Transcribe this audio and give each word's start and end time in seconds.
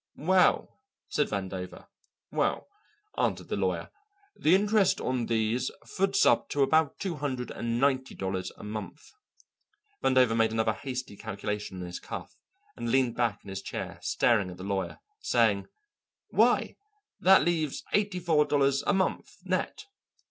"Well," 0.17 0.79
said 1.09 1.27
Vandover. 1.29 1.85
"Well," 2.31 2.67
answered 3.19 3.49
the 3.49 3.55
lawyer, 3.55 3.91
"the 4.35 4.55
interest 4.55 4.99
on 4.99 5.27
these 5.27 5.69
foots 5.85 6.25
up 6.25 6.49
to 6.49 6.63
about 6.63 6.97
two 6.97 7.17
hundred 7.17 7.51
and 7.51 7.79
ninety 7.79 8.15
dollars 8.15 8.51
a 8.57 8.63
month." 8.63 9.11
Vandover 10.03 10.35
made 10.35 10.51
another 10.51 10.73
hasty 10.73 11.15
calculation 11.15 11.81
on 11.81 11.85
his 11.85 11.99
cuff, 11.99 12.33
and 12.75 12.89
leaned 12.91 13.15
back 13.15 13.41
in 13.43 13.49
his 13.51 13.61
chair 13.61 13.99
staring 14.01 14.49
at 14.49 14.57
the 14.57 14.63
lawyer, 14.63 14.97
saying: 15.19 15.67
"Why, 16.31 16.77
that 17.19 17.43
leaves 17.43 17.83
eighty 17.93 18.19
four 18.19 18.45
dollars 18.45 18.83
a 18.87 18.93
month, 18.93 19.29
net." 19.45 19.85